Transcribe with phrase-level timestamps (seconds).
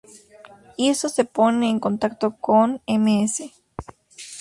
[0.91, 3.35] Iso se pone en contacto con Ms.